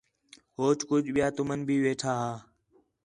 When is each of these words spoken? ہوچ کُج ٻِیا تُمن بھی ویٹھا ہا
ہوچ 0.57 0.79
کُج 0.89 1.05
ٻِیا 1.15 1.27
تُمن 1.35 1.59
بھی 1.67 1.75
ویٹھا 1.83 2.13
ہا 2.21 2.31